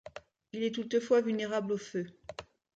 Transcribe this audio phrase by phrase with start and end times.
[0.53, 2.07] Il est toutefois vulnérable au feu.